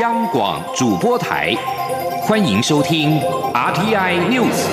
[0.00, 1.54] 央广主播台，
[2.22, 3.20] 欢迎收听
[3.52, 4.66] RTI News。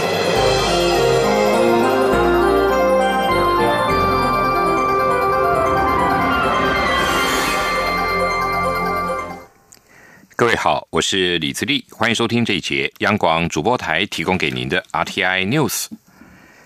[10.37, 15.87] 各位好，我是李自立，欢迎收听这一节央广主播台提供给您的 RTI News。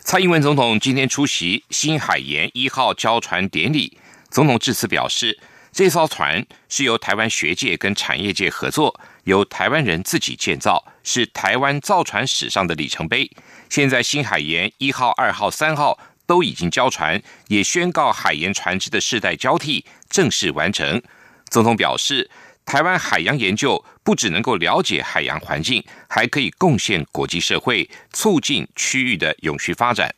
[0.02, 3.98] 蔡英文总统今天出席新海盐一号交船典礼，
[4.30, 5.40] 总统致辞表示，
[5.74, 13.30] 这艘船是由台湾学界跟产业界合作，由台湾人自己建造，是台湾造船史上的里程碑。
[13.70, 15.98] 现在新海盐一号、二号、三号
[16.28, 21.02] 都已经交船，也宣告海盐船只的世代交替正式完成。
[21.50, 22.30] 总统表示。
[22.66, 30.10] 台湾海洋研究不只能够了解海洋环境，还可以贡献国际社会，促进区域的永续发展。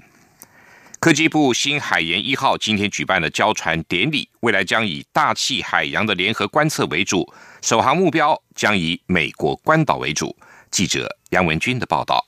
[1.05, 7.31] 科技部新海盐一号今天举办了交船典礼，未来将以大气海洋的联合观测为主，
[7.61, 10.35] 首航目标将以美国关岛为主。
[10.71, 12.25] 记者杨文军的报道。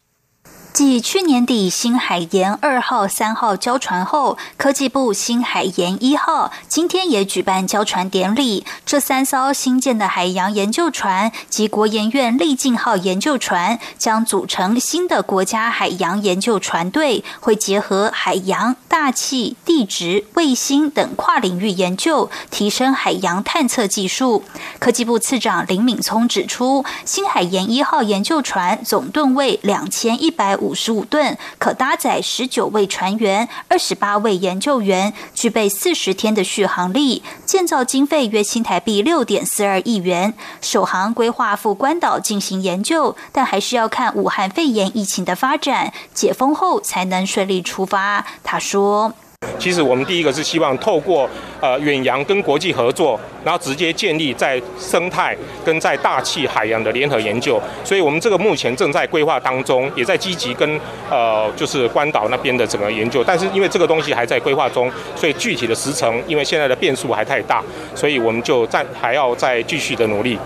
[0.77, 8.63] 继去年底新海盐二号、三号交船后，科技部新海盐一号今天也举办交船典礼。
[8.85, 24.43] 这三艘新建的海洋研究船及国研院利进号研究船将组成新的国家海洋研究船队，会结合海洋、大气、地质、卫星等跨领域研究，提升海洋探测技术。
[24.77, 30.66] 科技部次长林敏聪指出，新海盐一号研究船总吨位两千一百五。
[30.67, 37.23] 五十五吨，可搭载十九位船员、二十八位研究员，具备四十天的续航力。
[37.45, 40.33] 建造经费约新台币六点四二亿元。
[40.59, 48.25] 首航规划赴关岛进行研究，但还是要看武汉肺炎疫情的发展，解封后才能顺利出发。
[48.43, 49.13] 他说。
[49.59, 57.61] 其实我们第一个是希望透过呃远洋跟国际合作，然后直接建立在生态跟在大气海洋的联合研究。
[57.83, 63.23] 所以我们这个目前正在规划当中，也在积极跟呃就是关岛那边的整个研究。
[63.23, 70.39] 但是因为这个东西还在规划中，所以具体的时程，因为现在的变数还太大，所以我们就暂还要再继续的努力。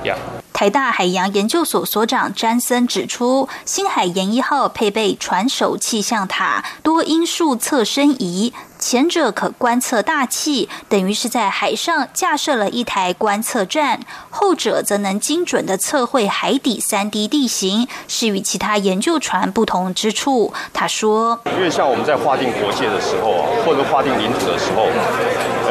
[0.53, 13.99] 台大海洋研究所所长詹森指出，新海研一号配备船首气象塔、多因素测深仪，前者可观测大气，等于是在海上架设了一台观测站；
[14.31, 20.51] 后者则能精准的测绘海底三 D 地形，是与其他研究船不同之处。
[20.73, 24.87] 他说：“因为像我们在划定国界的时候啊，或者划定领土的时候。”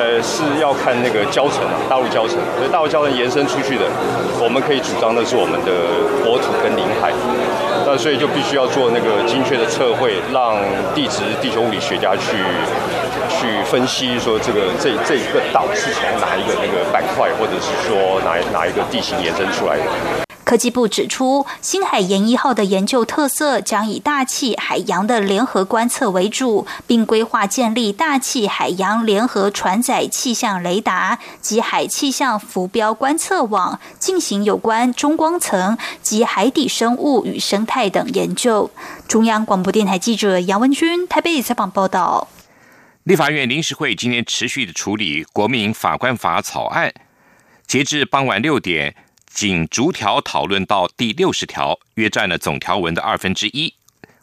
[0.00, 1.60] 呃，是要看那个礁层，
[1.91, 3.84] 大陆礁层，所以大陆礁层延伸出去的，
[4.41, 7.12] 我们可以主张的是我们的国土跟领海，
[7.92, 10.56] 那所以就必须要做那个精确的测绘，让
[10.94, 12.36] 地质地球物理学家去
[13.28, 20.29] 去分析，说这个这这一个岛是从哪一个那个板块，或者是说哪哪一个地形延伸出来的。
[20.50, 38.72] 科技部指出，新海研一号的研究特色将以大气、海洋的联合观测为主，并规划建立大气、海洋联合船载气象雷达及海气象浮标观测网，进行有关中光层及海底生物与生态等研究。
[39.06, 42.26] 中央广播电台记者杨文君台北采访报道。
[43.04, 46.92] 立法院临时会今天持续的处理国民法官法草案，
[47.68, 48.96] 截至傍晚六点。
[49.32, 53.72] 仅逐条讨论到第六十条，约占了总条文的二分之一。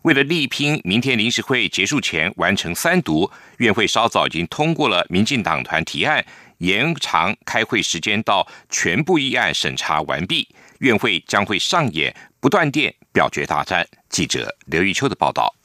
[0.03, 6.23] 为了力拼明天临时会结束前完成三读，院会稍早已经通过了民进党团提案，
[6.59, 10.47] 延长开会时间到全部议案审查完毕。
[10.79, 13.85] 院会将会上演不断电表决大战。
[14.09, 15.56] 记者刘玉秋的报道。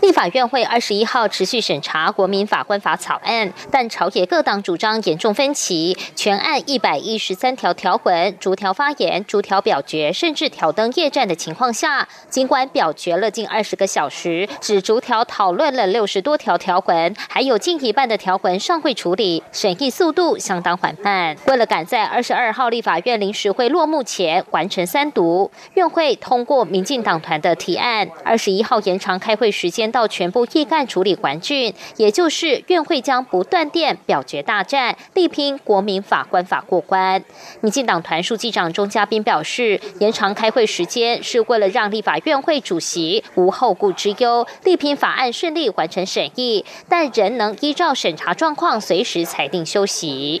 [0.00, 21.36] 立法院会二十一号持续审查国民法官法草案，但朝野各党主张严重分歧，全案一百一十三条条文逐条发言、逐条表决，甚至挑灯夜战的情况下，尽管表决了近二十个小时，只逐条讨论了六十多条条文，还有近一半的条文尚未处理，审议速度相当缓慢。
[21.46, 29.73] 为了赶在二十二号立法院临时会落幕前完成三读，院会通过民进党团的提案，二十一号延长开会时。
[29.74, 37.24] 先到全部议案处理完竣，也就是院会将不断电表决大战，力拼国民法官法过关。
[37.60, 50.40] 民进党团书记长钟嘉宾表示，延长开会时间是为了让立法院会主席无后顾之忧，力拼法案顺利完成审议，但仍能依照审查状况随时裁定休息。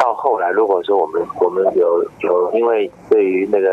[0.00, 3.68] 到后来，如果说我们我们有有因为对于那个。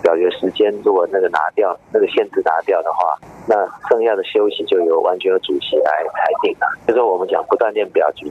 [0.00, 3.18] 表决时间如果那个拿掉，那个限制拿掉的话，
[3.48, 3.56] 那
[3.88, 6.66] 剩下的休息就由完全由主席来裁定了。
[6.86, 8.26] 就是我们讲不断电表决，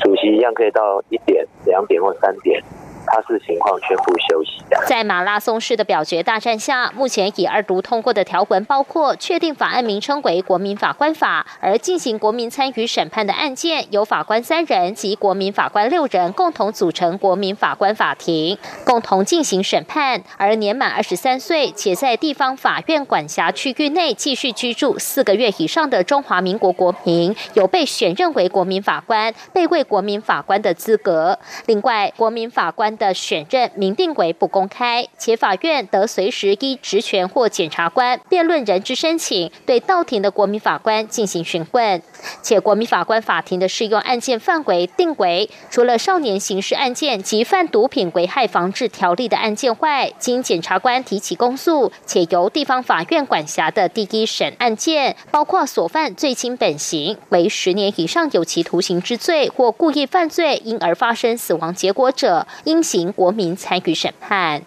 [0.00, 2.62] 主席一样可以到一点、两点或三点，
[3.06, 4.62] 他是情况宣布休息。
[4.86, 20.22] 在马拉松式的表决大战下，目前已二读通过的条文包括确定法案名称为《国民法官法》，而进行国民参与审判的案件由法官三人及国民法官六人共同组成国民法官法庭，共同进行审判。
[20.36, 31.38] 而年满二十三岁且在地方法院管辖区域内继续居住四个月以上的中华民国国民，有被选任为国民法官、被为国民法官的资格。
[31.66, 42.02] 另外，国民法官的选任明定为不公开，且法院得随时依职权或检察官辩论人之申请，对到庭的国民法官进行询问。
[42.42, 64.62] 且国民法官法庭的适用案件范围定为，除了少年刑事案件及犯毒品危害防治条例的案件外，经检察官提起公诉且由地方法院管辖的第一审案件，包括所犯罪轻本刑为十年以上有期徒刑之罪或故意犯罪，因而发生死亡结果者，应行国民参与审判。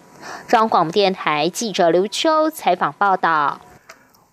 [0.47, 3.61] 中央广播电台记者刘秋采访报道。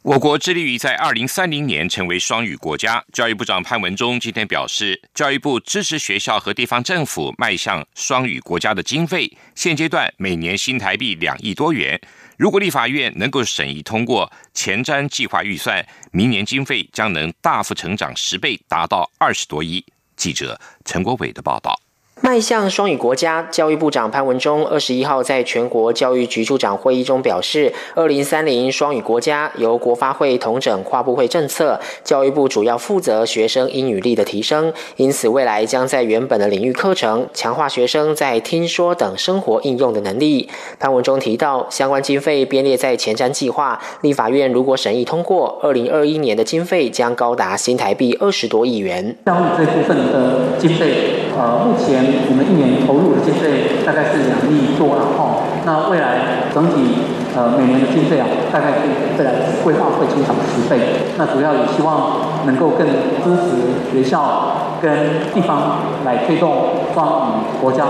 [0.02, 3.04] 我国致力于在二零三零年成为双语国家。
[3.12, 12.00] 教育部长潘文忠今天表示，教育部支持学校和地方政府迈向双语国家的经费，现阶段每年新台币两亿多元。
[12.36, 19.84] 如果立法院能够审议通过前瞻计划预算，明年经费将能大幅成长十倍，达到二十多亿。
[20.16, 21.81] 记者陈国伟的报道。
[22.22, 40.48] 迈向双语国家，教育部长潘文忠二十一号在全国教育局处长会议中表示，二零三零双语国家由国发会统整跨部会政策，教育部主要负责学生英语力的提升，因此未来将在原本的领域课程强化学生在听说等生活应用的能力。
[40.78, 49.16] 潘文忠提到，相关经费编列在前瞻计划，立法院如果审议通过，二零二一年的经费将高达新台币二十多亿元。
[49.26, 52.11] 教育这部分的经费，呃，目前。
[52.28, 56.98] 我们一年投入的经费大概是两亿多啊，哦那未来整体
[57.36, 58.78] 呃每年的经费啊，大概会
[59.18, 59.32] 未来
[59.64, 60.78] 规划会成长十倍。
[61.16, 64.92] 那主要也希望能够更支持学校跟
[65.32, 67.86] 地方来推动双语国家。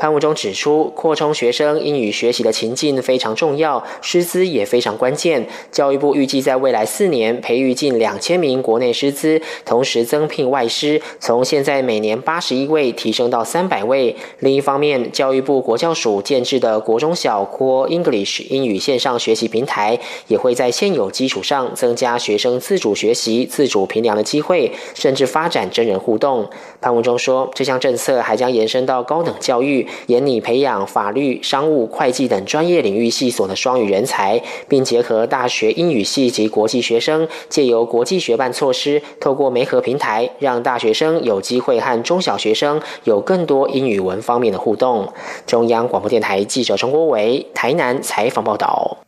[0.00, 5.44] 潘文忠指出，扩充学生英语学习的情境非常重要，师资也非常关键。
[5.72, 14.14] 教育部预计在未来四年培育近两千名国内师资，同时增聘外师，从现在每年八十一位提升到三百位。
[14.38, 26.48] 另一方面，教育部国教署建制的国中小 Core English 英语线上学习平台，也会在现有基础上增加学生自主学习、自主评量的机会，甚至发展真人互动。
[26.80, 29.86] 潘文忠说，这项政策还将延伸到高等教育。
[30.06, 45.12] 严拟培养法律、商务、会计等专业领域系所的双语人才，并结合大学英语系及国际学生，借由国际学办措施，透过媒合平台，让大学生有机会和中小学生有更多英语文方面的互动。
[45.46, 49.07] 中央广播电台记者陈国伟台南采访报道。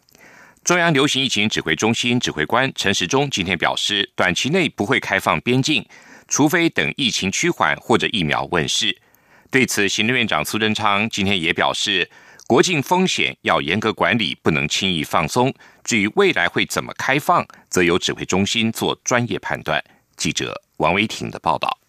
[0.62, 5.85] 中央流行疫情指挥中心指挥官陈时中今天表示，短期内不会开放边境，
[6.29, 8.97] 除非等疫情趋缓或者疫苗问世。
[9.51, 12.09] 对此，行政院长苏贞昌今天也表示，
[12.47, 15.53] 国境风险要严格管理，不能轻易放松。
[15.83, 19.83] 至于未来会怎么开放，则由指挥中心做专业判断。
[20.17, 21.80] 记者王维婷的报道。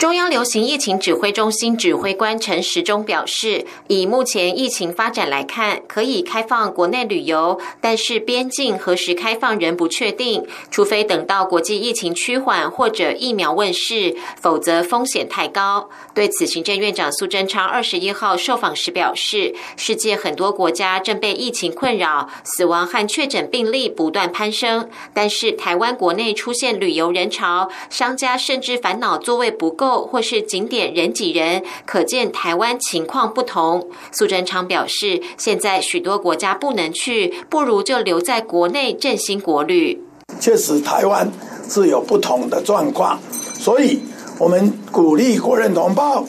[0.00, 15.90] 中央流行疫情指挥中心指挥官陈时中表示，以目前疫情发展来看，可以开放国内旅游，但是边境何时开放仍不确定，除非等到国际疫情趋缓或者疫苗问世，否则风险太高。
[16.14, 29.89] 对此，行政院长苏贞昌二十一号受访时表示，世界很多国家正被疫情困扰，死亡和确诊病例不断攀升，但是台湾国内出现旅游人潮，商家甚至烦恼座位不够。
[29.98, 33.88] 或是景点人挤人，可见台湾情况不同。
[34.12, 40.02] 苏贞昌表示，现在许多国家不能去，不如就留在国内振兴国旅。
[40.38, 41.30] 确实，台湾
[41.68, 43.18] 是有不同的状况，
[43.54, 44.00] 所以
[44.38, 46.24] 我们鼓励国人同胞，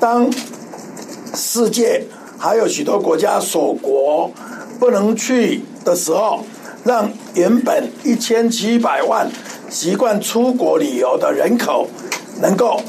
[0.00, 0.30] 当
[1.34, 2.04] 世界
[2.38, 4.30] 还有许多国家锁国
[4.78, 6.44] 不能去的时候，
[6.84, 9.30] 让原本一千七百万
[9.70, 11.88] 习惯出国旅游的人口
[12.42, 12.80] 能够。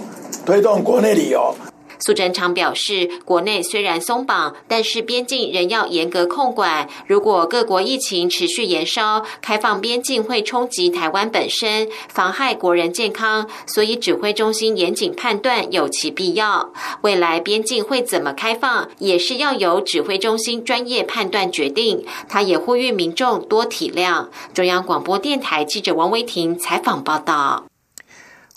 [0.45, 1.55] 推动国内旅游。
[1.97, 6.89] 苏贞昌表示，国内虽然松绑，但是边境仍要严格控管。
[7.07, 13.47] 如果各国疫情持续延烧，开放边境会冲击台湾本身，妨害国人健康。
[13.65, 16.73] 所以指挥中心严谨判断有其必要。
[17.01, 22.05] 未来边境会怎么开放，也是要由指挥中心专业判断决定。
[22.27, 24.27] 他也呼吁民众多体谅。
[24.53, 27.63] 中央广播电台记者王维婷采访报道。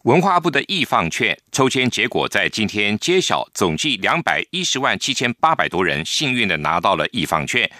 [0.08, 7.70] 文化部的易放券抽签结果在今天揭晓，总计两百一十万七千八百多人幸运的拿到了易放券，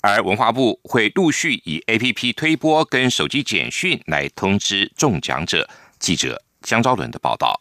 [0.00, 5.68] 而文化部会陆续以 A P P 推播跟手机简讯来通知中奖者。
[5.98, 7.60] 记者江昭伦的报道。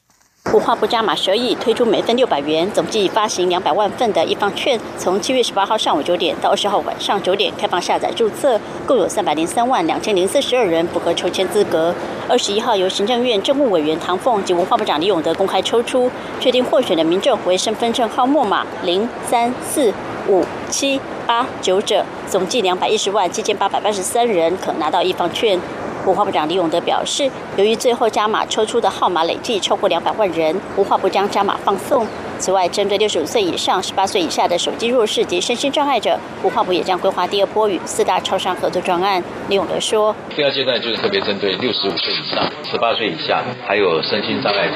[0.51, 4.79] 文化部加码十亿推出每份六百元，总计发行两百万份的一方券。
[4.99, 11.95] 从七月十八号上午九点到二十号晚上九点开放下载注册，共有三百零三万两千零四十二人符合抽签资格。
[12.29, 19.91] 二十一号由行政院政务委员唐凤及文化部长李永德公开抽出，确定获选的民众为身份证号末码零三四
[20.27, 25.59] 五七八九者，总计两百一十万七千八百八十三人可拿到一方券。
[26.05, 32.05] 文化部长李永德表示，由于最后加码抽出的号码累计超过两百万人，文化部将加码放送。
[32.39, 39.23] 此外，针对六十五岁以上、十八岁以下的手机弱势及身心障碍者，文化部也将规划第二波与四大超商合作专案。
[39.49, 44.75] 李永德说：“第二阶段就是特别针对六十五岁以上、十八岁以下，还有身心障碍者，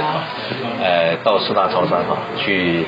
[0.81, 2.85] 呃，到四大超商哈，去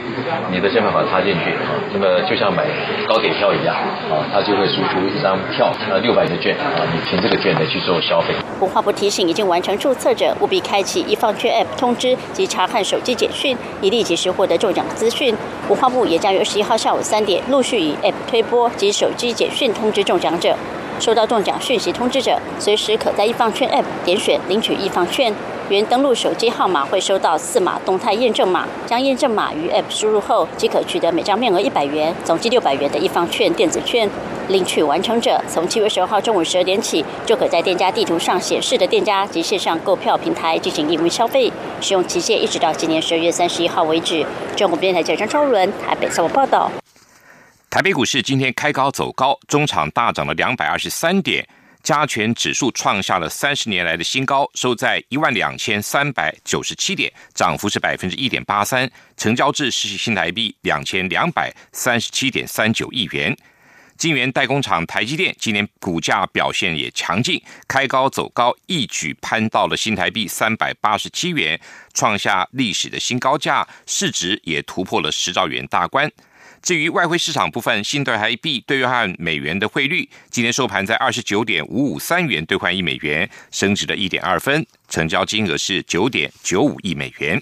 [0.52, 1.54] 你的健保卡插进去，
[1.94, 2.66] 那么就像买
[3.08, 3.76] 高铁票一样，
[4.10, 15.34] 啊，他就会输出一张票，呃，六百的券，啊，你凭这个券来去做消费。”文化部提醒已经完成注册者，务必开启一放券 App 通知及查看手机简讯，以立即时获得中奖资讯。
[15.70, 20.56] 文化部也将于二十一号下午三点陆续以 App 推播及手机简讯通知中奖者。
[21.00, 25.34] 收到中奖讯息通知者，随时可在易放券 App 点选领取易放券。
[25.70, 34.10] 原登录手机号码会收到四码动态验证码，将验证码于 App 输入后，即可取得每张面额一百元、总计六百元的一方券电子券。
[34.48, 44.26] 领取完成者，从七月十二号中午十二点起，就可在店家地图上显示的店家及线上购票平台进行义务消费，使用期限一直到今年十二月三十一号为止。
[44.56, 46.72] 中国电台记者张超伦台北采访报道。
[47.70, 51.48] 台北股市今天开高走高，中场大涨了两百二十三点。
[51.82, 63.36] 加权指数创下了三十年来的新高，收在一万两千三百九十七点，涨幅是百分之一点八三，成交值是新台币两千两百三十七点三九亿元。
[63.98, 71.60] 晶圆代工厂台积电今年股价表现也强劲，开高走高，一举攀到了新台币三百八十七元，
[71.94, 76.10] 创下历史的新高价，市值也突破了十兆元大关。
[76.62, 87.42] 至于外汇市场部分，新台币兑换美元的汇率，今天收盘在二十九点五五三元兑换一美元，升值了一点二分，成交金额是九点九五亿美元。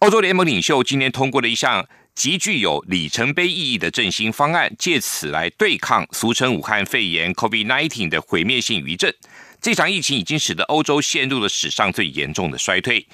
[0.00, 9.14] 欧洲联盟领袖今天通过了一项极具有里程碑意义的振兴方案，借此来对抗俗称武汉肺炎 （COVID-19） 的毁灭性余震。
[9.60, 13.06] 这场疫情已经使得欧洲陷入了史上最严重的衰退。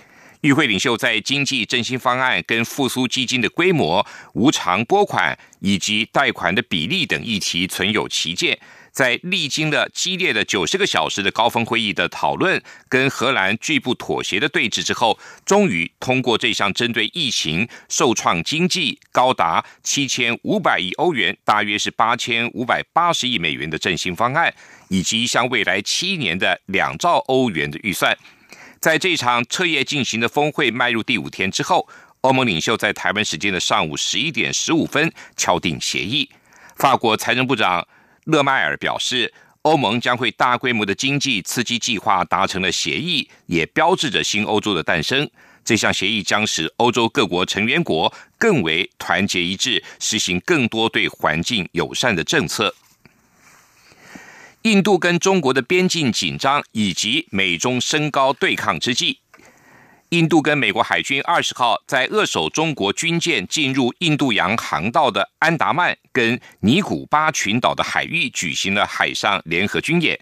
[0.42, 8.58] 与会领袖在经济振兴方案、跟复苏基金的规模、无偿拨款以及贷款的比例等议题存有歧见。
[8.92, 24.54] 在历经了激烈的九十个小时的高峰会议的讨论，跟荷兰拒不妥协的对峙之后，终于通过这项针对疫情受创经济高达七千五百亿欧元，大约是八千五百八十亿美元的振兴方案，
[24.88, 28.16] 以及一项未来七年的两兆欧元的预算。
[28.86, 31.88] 在这场彻夜进行的峰会迈入第五天之后，
[32.20, 36.30] 欧盟领袖在台湾时间的上午十一点十五分敲定协议。
[36.76, 37.84] 法国财政部长
[38.26, 45.28] 勒迈尔表示，欧盟将会大规模的经济刺激计划达成了协议，也标志着新欧洲的诞生。
[45.64, 52.72] 这项协议将使欧洲各国成员国更为团结一致，实行更多对环境友善的政策。
[54.66, 59.20] 印度跟中国的边境紧张，以及美中升高对抗之际，
[60.08, 70.18] 印度跟美国海军二十号在扼守中国军舰进入印度洋航道的安达曼跟尼古巴群岛的海域举行了海上联合军演。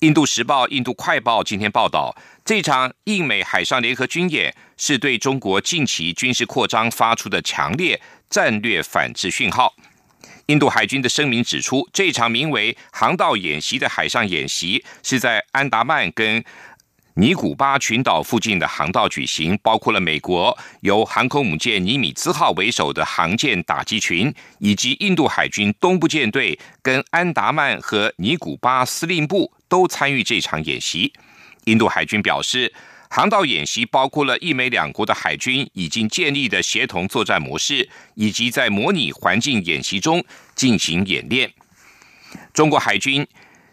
[0.00, 9.72] 印度时报、印度快报今天报道，这场印美海上联合军演是对中国近期军事扩张发出的强烈战略反制讯号。
[10.46, 16.44] 印度海军的声明指出，这场名为“航道演习”的海上演习是在安达曼跟
[17.14, 31.12] 尼古巴群岛附近的航道举行，包括了美国由航空母舰尼米兹号为首的航舰打击群，以及印度海军东部舰队跟安达曼和尼古巴司令部都参与这场演习。
[31.64, 32.72] 印度海军表示。
[33.14, 40.20] 航道演习包括了，印美两国的海军已经建立的协同作战模式，以及在模拟环境演习中
[40.56, 41.48] 进行演练。
[42.52, 43.24] 中国海军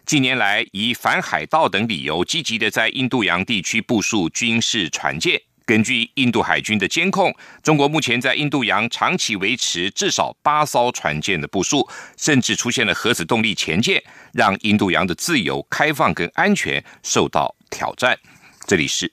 [0.06, 5.42] 近年来以反海盗等理由，积极的在印度洋地区部署军事船舰。
[5.66, 7.34] 根据印度海军的监控，
[7.64, 11.84] 中国目前在印度洋长期维持至少八艘船舰的部署，
[12.16, 14.00] 甚至出现了核子动力潜舰，
[14.32, 18.16] 让印度洋的自由、开放跟安全受到挑战。
[18.68, 19.12] 这里是。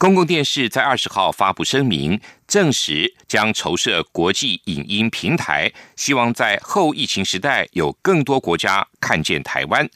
[0.00, 9.86] 公共电视在二十号发布声明，证实将筹设国际影音平台，希望在后疫情时代有更多国家看见台湾。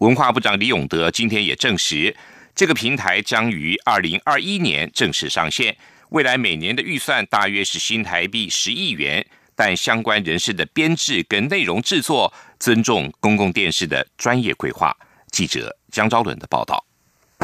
[0.00, 2.16] 文化部长李永德今天也证实，
[2.52, 5.76] 这个平台将于二零二一年正式上线，
[6.08, 14.92] 未来每年的预算大约是新台币十亿元，但相关人士的编制跟内容制作尊重公共电视的专业规划。
[15.30, 16.84] 记者江昭伦的报道。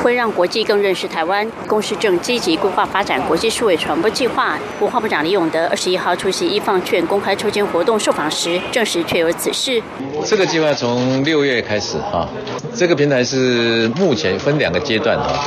[0.02, 1.46] 会让国际更认识台湾。
[1.66, 4.58] 公司正积极规划发展国际数位传播计划。
[4.80, 9.82] 文化部长李永德二十一号出席一放券公开抽签活动受访时，证实确有此事。
[10.24, 12.28] 这个计划从六月开始哈，
[12.74, 15.44] 这个平台是目前分两个阶段哈。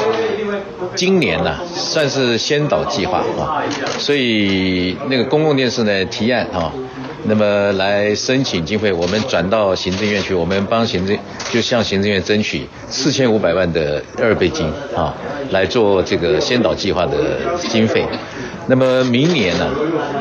[0.96, 3.64] 今年呢算是先导计划啊，
[3.98, 6.72] 所以那个公共电视呢提案哈。
[7.26, 11.18] 那么来申请经费，我们转到行政院去，我们帮行政
[11.52, 14.66] 就向行政院争取四千五百万的二倍金
[14.96, 15.14] 啊，
[15.52, 17.40] 来做这个先导计划的
[17.70, 18.06] 经费。
[18.68, 19.70] 那么明年呢，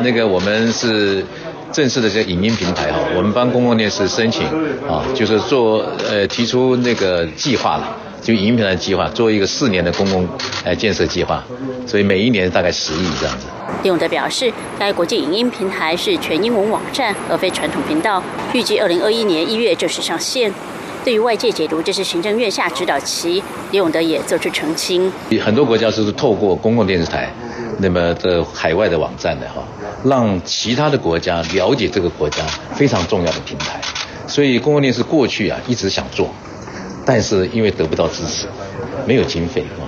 [0.02, 1.25] 那个我们是
[1.73, 4.47] 正式的这个影音平台哈，我们帮公共电视申请
[4.88, 7.97] 啊，就是做呃提出那个计划了。
[8.23, 10.25] 就影音平台计划做一个四年的公共
[10.62, 11.42] 呃建设计划，
[11.88, 13.47] 所以每一年大概十亿这样子。
[13.83, 20.52] 李永德表示，该国际影音平台是全英文网站，而非传统频道，预计二零二一年一月正式上线。
[21.05, 25.12] 对于外界解读这是行政院下指导期，李永德也做出澄清。
[25.41, 27.33] 很多国家是透过公共电视台，
[27.79, 29.64] 那么的海外的网站的哈，
[30.05, 33.81] 让其他的国家了解这个国家非常重要的平台。
[34.29, 36.33] 所以公共电视过去啊一直想做。
[37.05, 38.47] 但是因为得不到支持，
[39.05, 39.83] 没有经费啊。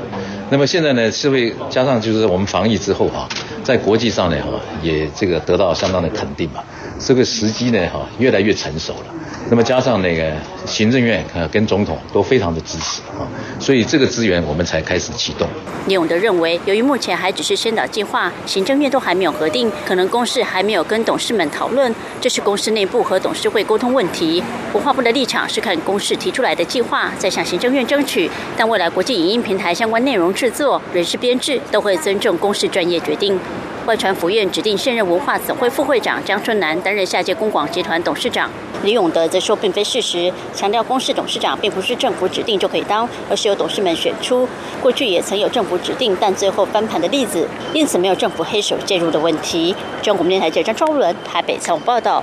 [0.51, 3.29] 那么现在呢，社会加上就是我们防疫之后啊，
[3.65, 6.63] 在国际上呢哈，也这个得到相当的肯定吧。
[6.99, 9.07] 这个时机呢哈，越来越成熟了。
[9.51, 10.33] 那么加上那个
[10.65, 13.29] 行政院呃跟总统都非常的支持啊，
[13.61, 15.47] 所以这个资源我们才开始启动。
[15.87, 24.43] 聂永德认为，由于目前还只是先导计划，行政院都还没有核定，可能公司还没有跟董事们讨论，这是公司内部和董事会沟通问题。
[24.73, 28.31] 文化部的立场是看公司提出来的计划，再向行政院争取。
[28.57, 33.39] 但未来国际影音平台相关内容制作、人事编制都会尊重公司专业决定。
[33.85, 38.51] 外传府院指定现任文化总会副会长江春南担任下届公广集团董事长，
[38.85, 44.47] 李永德则说并非事实，强调公司董事长并不是政府指定就可以当，而是由董事们选出。
[44.83, 49.75] 过去也曾有政府指定但最后翻盘的例子，因此没有政府黑手介入的问题。
[50.03, 52.23] 中国电台记者张超伦台北采访报道。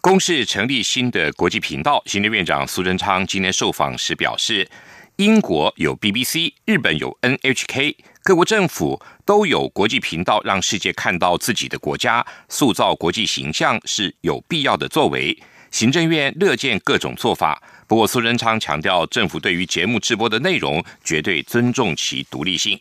[0.00, 4.68] 公示成立新的国际频道，行政院长苏贞昌今天受访时表示，
[5.16, 7.96] 英国有 BBC，日本有 NHK。
[8.28, 15.34] 各国政府都有国际频道，让世界看到自己的国家，塑造国际形象是有必要的作为。
[15.70, 22.78] 行政院乐见各种做法，不过苏贞昌强调，政府对于节目直播的内容绝对尊重其独立性。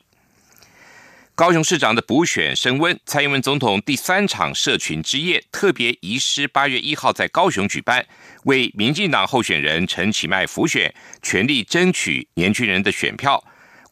[1.34, 8.06] 高雄市长的补选升温，蔡英文总统第三场社群之夜特别仪式八月一号在高雄举办，
[8.44, 13.42] 为民进党候选人陈其迈辅选，全力争取年轻人的选票。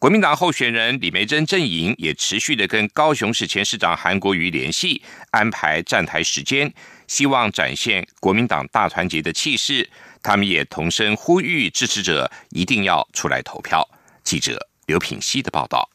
[0.06, 6.72] 国民党候选人李梅珍阵营也持续的跟高雄市前市长韩国瑜联系，安排站台时间，
[7.08, 9.90] 希望展现国民党大团结的气势。
[10.22, 13.84] 他们也同声呼吁支持者一定要出来投票。
[14.24, 15.90] 记者刘品希的报道。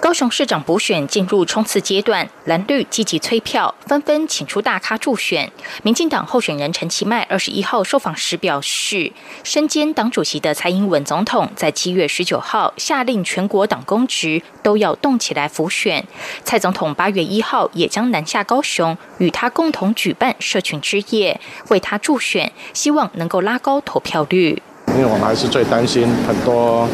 [0.00, 5.52] 高雄市长补选进入冲刺阶段，蓝绿积极催票，纷纷请出大咖助选。
[5.82, 9.12] 民进党候选人陈其迈二十一号受访时表示，
[9.44, 16.02] 身兼党主席的蔡英文总统在七月十九号下令全国党公局都要动起来辅选。
[16.44, 24.62] 蔡总统八月一号也将南下高雄，与他共同举办社群之夜，为他助选，希望能够拉高投票率。
[24.88, 26.88] 因为我们还是最担心很多。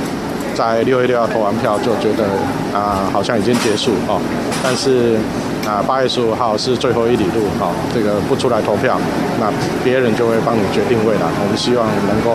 [0.57, 2.25] 在六月六号投完票就觉得
[2.73, 4.19] 啊，好像已经结束哦。
[4.65, 5.19] 但是
[5.69, 8.99] 啊，八月十五号是最后一里路哦，这个不出来投票，
[9.39, 9.53] 那
[9.85, 11.29] 别人就会帮你决定未来。
[11.43, 12.33] 我们希望能够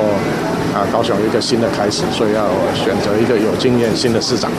[0.78, 4.52] 啊，高雄一个新的开始，所以要选择一个有经验新的市长。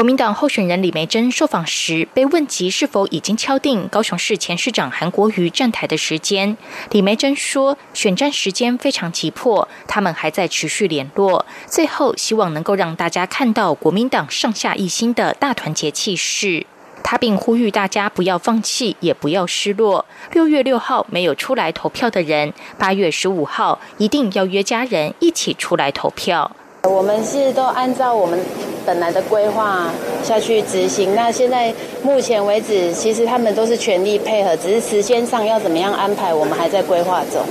[0.00, 6.56] 国民党候选人李梅珍受访时被问及是否已经敲定高雄市前市长韩国瑜站台的时间，
[6.90, 16.66] 李梅珍说选战时间非常急迫，他们还在持续联络，最后希望能够让大家看到国民党上下一心的大团结气势。
[17.04, 20.06] 他并呼吁大家不要放弃，也不要失落。
[20.32, 26.56] 六月六号没有出来投票的人，八月十五号一定要约家人一起出来投票。
[26.88, 28.38] 我们是都按照我们
[28.86, 29.90] 本来的规划
[30.22, 31.14] 下去执行。
[31.14, 37.42] 那现在目前为止，其实他们都是全力配合，只是时间上要怎么样安排，我们还在规划中。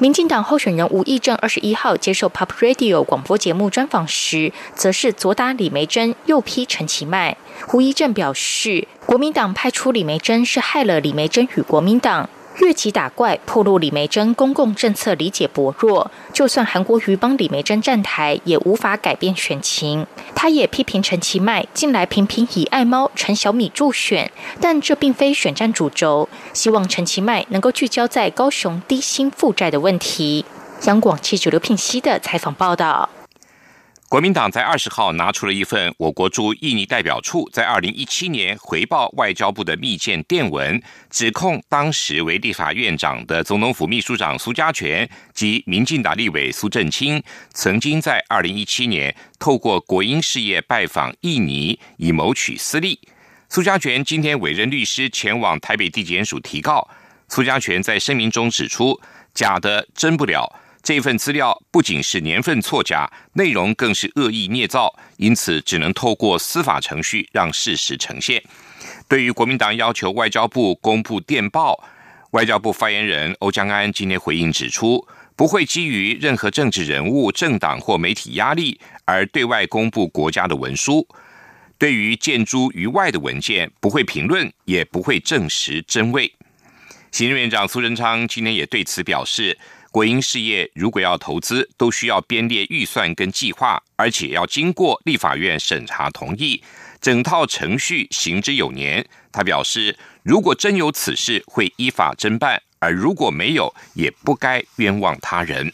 [0.00, 7.36] 民进党候选人吴益政二十一号接受 Pop Radio 广播节目专访时，则是左打李梅珍，右批陈其迈。
[7.66, 12.28] 胡益政表示，国民党派出李梅珍是害了李梅珍与国民党。
[12.58, 16.10] 越级打怪，暴露李梅珍公共政策理解薄弱。
[16.32, 20.06] 就算韩国瑜帮李梅珍站台，也无法改变选情。
[20.34, 26.28] 他也批评陈其迈近来频频以爱猫陈小米助选，但这并非选战主轴。
[26.52, 30.44] 希望陈其迈能够聚焦在高雄低薪负债的问题。
[30.84, 33.08] 央广记者刘聘熙的采访报道。
[34.14, 47.20] 国民党在二十号拿出了一份我国驻印尼代表处在二零一七年回报外交部的密件电文，指控当时为立法院长的总统府秘书长苏家全及民进党立委苏正清，
[47.54, 52.96] 曾经在二零一七年透过国营事业拜访印尼，以谋取私利。
[53.48, 56.88] 苏家全今天委任律师前往台北地检署提告。
[57.28, 59.00] 苏家全在声明中指出，
[59.34, 60.60] 假的真不了。
[60.84, 68.40] 这份资料不仅是年份错假，内容更是恶意捏造，因此只能透过司法程序让事实呈现。
[69.08, 71.82] 对于国民党要求外交部公布电报，
[72.32, 81.08] 外交部发言人欧江安今天回应指出，不会基于任何政治人物、政党或媒体压力而对外公布国家的文书。
[81.78, 86.30] 对于建诸于外的文件，不会评论，也不会证实真伪。
[87.10, 89.58] 行政院长苏贞昌今天也对此表示。
[89.94, 96.60] 国营事业如果要投资，都需要编列预算跟计划，而且要经过立法院审查同意，
[97.00, 99.08] 整套程序行之有年。
[99.30, 105.72] 他表示，如果真有此事，会依法侦办；而如果没有，也不该冤枉他人。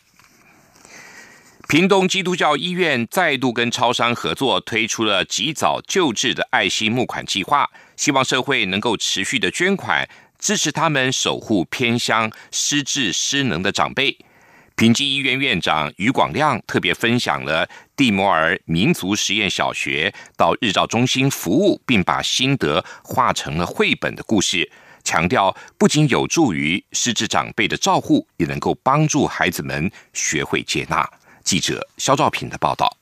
[1.66, 10.06] 屏东基督教医院再度跟超商合作，推出了及早救治的爱心募款计划，希望社会能够持续的捐款。
[10.40, 14.16] 支持他们守护偏乡失智失能的长辈。
[14.74, 24.72] 平基医院院长余广亮特别分享了蒂摩尔民族实验小学到日照中心服务，并把心得画成了绘本的故事，
[25.04, 31.06] 强调不仅有助于失智长辈的照护，也能够帮助孩子们学会接纳。
[31.44, 32.99] 记者肖兆平的报道。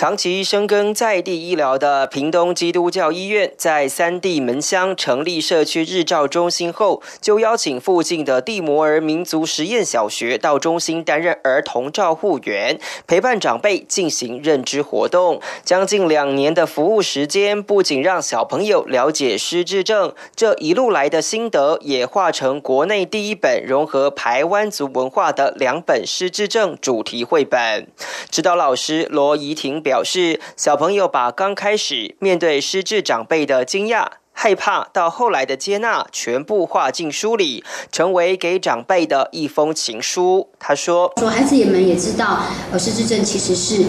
[0.00, 15.38] 长期深耕在地医疗的屏东基督教医院，在三地门乡成立社区日照中心后，就邀请附近的蒂摩尔民族实验小学到中心担任儿童照护员，陪伴长辈进行认知活动。
[15.66, 27.86] 将近两年的服务时间，不仅让小朋友了解失智症，这一路来的心得，也化成国内第一本融合台湾族文化的两本失智症主题绘本。
[28.30, 29.89] 指导老师罗怡婷表。
[29.90, 40.46] 表示，小朋友把刚开始面对失智长辈的惊讶、害怕，到后来的接纳，全部画进书里，成为给长辈的一封情书。
[40.60, 42.38] 他说：“说孩子们也知道，
[42.70, 43.84] 呃，失智症其实是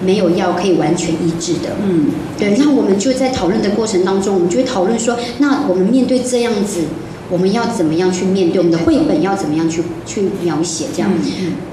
[0.00, 1.70] 没有药可以完全医治的。
[1.82, 2.56] 嗯，对。
[2.56, 6.84] 那我们就在讨论的过程当中，我们就会讨论说，那我们面对这样子。”
[7.30, 9.22] 我们要怎么样去面对我们的绘本？
[9.22, 10.86] 要怎么样去去描写？
[10.94, 11.10] 这样，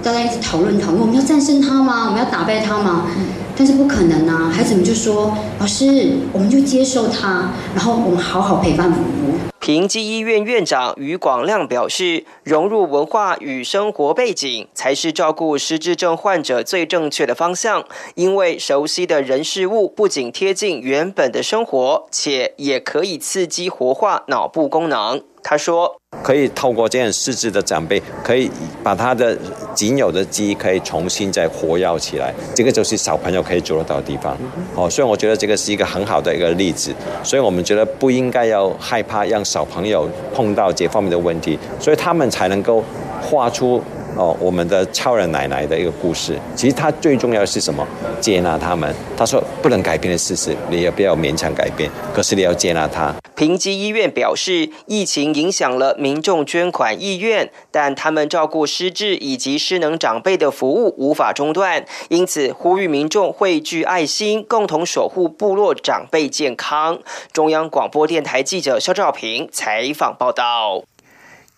[0.04, 2.06] 大家一直讨论讨论，我们要战胜它吗？
[2.08, 3.08] 我们要打败它吗？
[3.58, 4.52] 但是不可能啊！
[4.54, 9.26] 孩子们就说：“老师，我们就接受它，然后我们好好陪伴服务。”
[9.67, 17.84] 平基医院院长于广亮表示：“融入文化与生活背景，才是照顾失智症患者最正确的方向。
[18.15, 28.49] 因为熟悉的人事物不仅贴近原本的生活，且也可以刺激活化脑部功能。”他说：“可以透过这样失智的长辈，可以
[28.84, 29.38] 把他的
[29.73, 32.34] 仅有的记忆可以重新再活跃起来。
[32.53, 34.38] 这个就是小朋友可以做得到的地方。
[34.75, 36.93] 哦，所以我觉得这个是一个很好的一个例子。
[37.23, 42.84] 所以我们觉得不应该要害怕让小朋友碰到这方面的问题，所以他们才能够
[43.21, 43.82] 画出。”
[44.17, 47.88] 哦，我们的超人奶奶的一个故事，其实他最重要的是什么？
[48.19, 48.93] 接纳他们。
[49.15, 53.13] 他说不能改变的事实，你也不要勉强改变，可是你要接纳他。
[53.36, 66.97] 平基医院表示，疫情影响了民众捐款意愿，但他们照顾失智以及失能长辈的服务无法中断，因此呼吁民众汇聚爱心，共同守护部落长辈健康。
[67.32, 70.84] 中央广播电台记者肖兆平采访报道。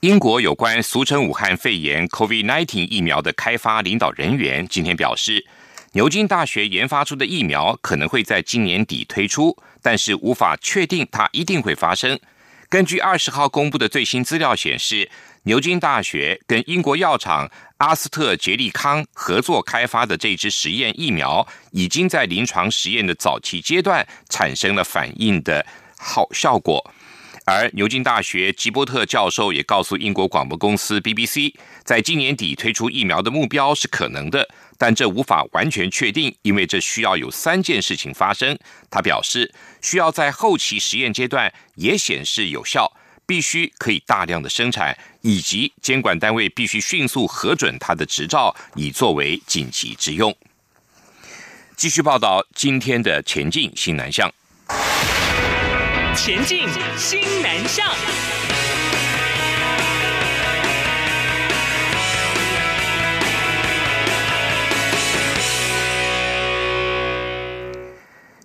[0.02, 5.46] 英国有关俗称武汉肺炎 （COVID-19） 疫苗的开发领导人员今天表示，
[5.92, 12.18] 牛津大学研发出的疫苗可能会在今年底推出，但是无法确定它一定会发生。
[12.70, 15.12] 根据二十号公布的最新资料显示，
[15.44, 25.66] 牛津大学跟英国药厂阿斯特捷利康合作开发的这支实验疫苗，已经在临床实验的早期阶段产生了反应的
[25.98, 26.90] 好效果。
[27.50, 31.52] 而牛津大学吉伯特教授也告诉英国广播公司 BBC，
[31.84, 38.56] 在今年底推出疫苗的目标是可能的，但这无法完全确定，因为这需要有三件事情发生。
[38.92, 42.94] 他表示，需要在后期实验阶段也显示有效，
[43.26, 50.32] 必须可以大量的生产，以及监管单位必须迅速核准他的执照，以作为紧急之用。
[51.76, 54.32] 继续报道今天的前进新南向。
[56.21, 57.86] 前进，新南向。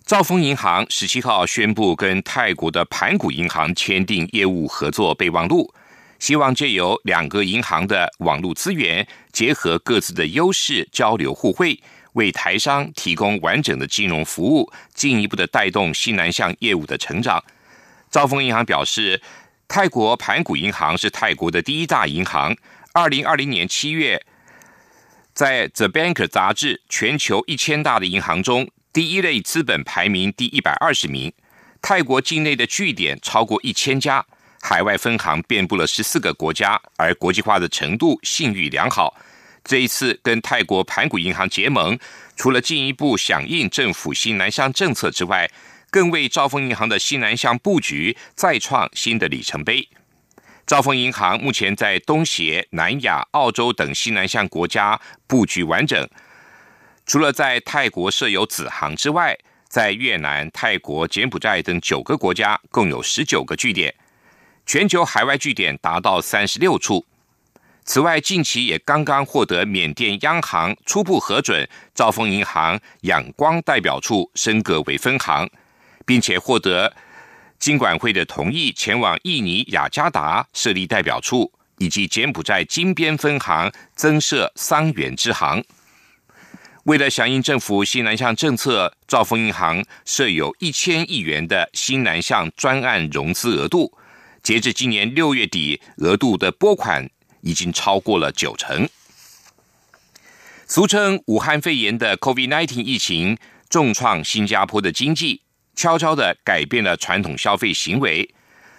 [0.04, 5.74] 兆丰银行十七号宣布跟泰国的盘古银行签订业务合作备忘录，
[6.20, 11.82] 希望借由两个银行的网络资源，结合各自的优势，交流互惠。
[12.12, 17.42] 为台商提供完整的金融服务，进一步的带动西南向业务的成长。
[18.14, 19.20] 兆丰银行表示，
[19.66, 22.56] 泰国盘古银行是泰国的第一大银行。
[22.92, 24.24] 二零二零年七月，
[25.32, 31.32] 在《The Banker》杂志全球一千大的银行中，第一类资本排名第一百二十名。
[31.82, 34.24] 泰国境内的据点超过一千家，
[34.62, 39.16] 海外分行遍布了十四个国家，而国际化的程度信誉良好。
[39.64, 41.98] 这一次跟泰国盘古银行结盟，
[42.36, 45.50] 除了进一步响应政府新南向政策之外，
[45.94, 49.88] 更为兆丰银行的西南向布局再创新的里程碑。
[50.66, 56.10] 兆丰银行目前在东协、南亚、澳洲等西南向国家布局完整，
[57.06, 63.94] 除了在泰国设有子行之外，在越南、泰国、柬埔寨等九个国家共有十九个据点，
[64.66, 67.06] 全球海外据点达到三十六处。
[67.84, 75.48] 此外，近期也刚刚获得缅甸央行初步核准，兆丰银行仰光代表处升格为分行，
[76.04, 76.94] 并且获得
[77.58, 85.64] 金管会的同意，前往印尼雅加达设立代表处，以及柬埔寨金边分行增设桑园支行。
[86.84, 93.96] 为了响应政府新南向政策，兆丰银行设有一千亿元的新南向专案融资额度，
[94.42, 97.08] 截至今年六月底，额度的拨款。
[97.46, 98.88] 已经超过了九成。
[100.66, 103.36] 俗称武汉肺炎的 COVID-19 疫情
[103.68, 105.42] 重创新加坡的经济，
[105.74, 108.28] 悄悄的改变了传统消费行为。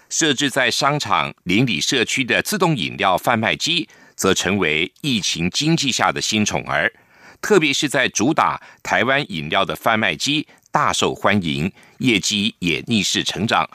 [0.10, 6.91] 设置在商场邻里社区的自动饮料贩卖机，则成为疫情经济下的新宠儿。
[7.41, 13.67] 特别是在主打台湾饮料的贩卖机大受欢迎，业绩也逆势成长。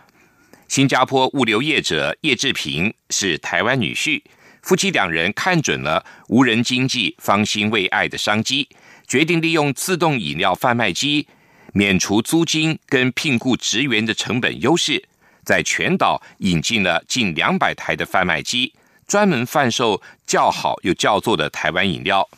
[0.69, 4.23] 新加坡物流业者叶志平是台湾女婿。
[4.63, 8.69] 夫妻两人看准了无人经济方兴未艾的商机，
[9.09, 11.27] 决定利用自动饮料贩卖机
[11.73, 15.09] 免除租金跟聘雇职员的成本优势，
[15.45, 18.73] 在全岛引进了近两百台的贩卖机，
[19.07, 22.29] 专门贩售较好又较座的台湾饮料。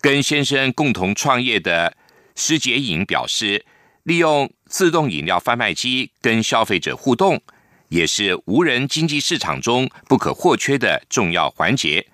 [0.00, 1.96] 跟先生共同创业的
[2.34, 3.64] 施杰颖表示，
[4.02, 7.40] 利用自动饮料贩卖机跟消费者互动。
[7.88, 12.06] 也是无人经济市场中不可或缺的重要环节。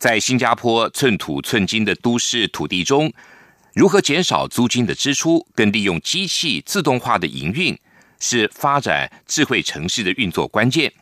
[0.00, 3.12] 在新加坡寸土寸金的都市土地中，
[3.72, 7.78] 如何减少租金的支出，跟利用机器自动化的营运，
[8.18, 10.92] 是发展智慧城市的运作关键。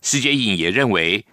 [0.00, 1.24] 世界影也认为，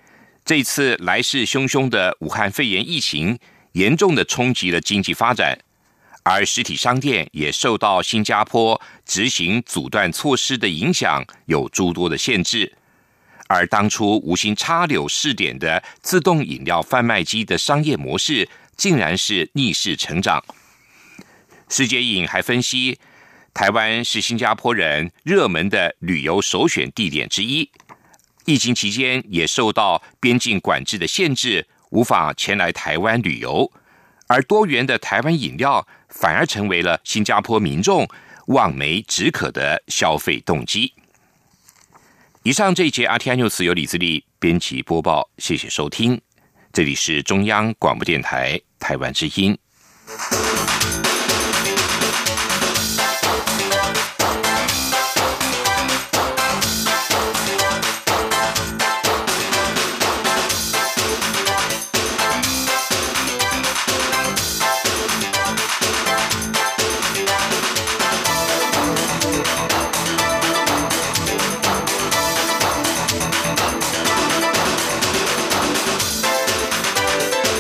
[0.44, 3.40] 这次来势汹汹的武汉肺炎疫情，
[3.74, 5.58] 严重的冲击了经济发展。
[6.24, 12.72] 而实体商店也受到新加坡执行阻断措施的影响，有诸多的限制。
[13.48, 18.48] 而当初无心插柳试点的自动饮料贩卖机的商业模式，
[18.82, 20.44] 竟然是逆势成长。
[21.70, 22.98] 世界影还分析，
[23.54, 27.70] 台湾是新加坡人热门的旅游首选地点之一。
[28.46, 33.72] 疫情期间也受到边境管制的限制，无法前来台湾旅游。
[34.26, 38.10] 而多元的台湾饮料反而成为了新加坡民众
[38.48, 40.92] 望梅止渴的消费动机。
[42.42, 46.20] 以上这一节《阿 T I News》由李自力编辑播报，谢谢收听，
[46.74, 49.58] 这里是中央广播电台台湾之音。